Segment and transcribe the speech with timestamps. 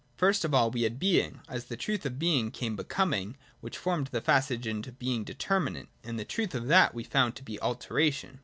[0.17, 4.07] First of all, we had Being: as the truth of Being, came Becoming: which formed
[4.07, 8.39] the passage to Being Determinate: and the truth of that we found to be Alteration.